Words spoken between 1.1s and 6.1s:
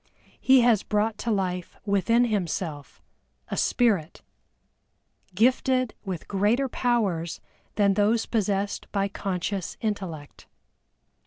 to life within himself a Spirit, gifted